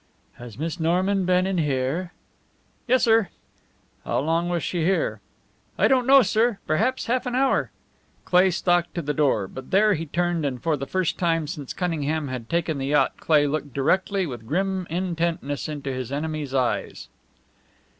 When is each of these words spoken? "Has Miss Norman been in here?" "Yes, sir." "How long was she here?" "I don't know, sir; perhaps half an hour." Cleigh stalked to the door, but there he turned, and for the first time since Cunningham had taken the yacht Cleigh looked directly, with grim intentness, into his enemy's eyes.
"Has 0.39 0.57
Miss 0.57 0.79
Norman 0.79 1.25
been 1.25 1.45
in 1.45 1.59
here?" 1.59 2.11
"Yes, 2.87 3.03
sir." 3.03 3.29
"How 4.03 4.17
long 4.17 4.49
was 4.49 4.63
she 4.63 4.83
here?" 4.83 5.21
"I 5.77 5.87
don't 5.87 6.07
know, 6.07 6.23
sir; 6.23 6.57
perhaps 6.65 7.05
half 7.05 7.27
an 7.27 7.35
hour." 7.35 7.69
Cleigh 8.25 8.49
stalked 8.49 8.95
to 8.95 9.03
the 9.03 9.13
door, 9.13 9.47
but 9.47 9.69
there 9.69 9.93
he 9.93 10.07
turned, 10.07 10.43
and 10.43 10.59
for 10.59 10.75
the 10.75 10.87
first 10.87 11.19
time 11.19 11.45
since 11.45 11.71
Cunningham 11.71 12.29
had 12.29 12.49
taken 12.49 12.79
the 12.79 12.87
yacht 12.87 13.17
Cleigh 13.17 13.45
looked 13.45 13.75
directly, 13.75 14.25
with 14.25 14.47
grim 14.47 14.87
intentness, 14.89 15.69
into 15.69 15.91
his 15.91 16.11
enemy's 16.11 16.55
eyes. 16.55 17.07